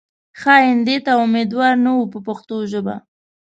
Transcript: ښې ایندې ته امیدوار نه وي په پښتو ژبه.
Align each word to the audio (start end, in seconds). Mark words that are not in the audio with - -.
ښې 0.39 0.55
ایندې 0.67 0.97
ته 1.05 1.11
امیدوار 1.25 1.73
نه 1.85 1.91
وي 1.95 2.05
په 2.13 2.19
پښتو 2.27 2.55
ژبه. 2.71 2.95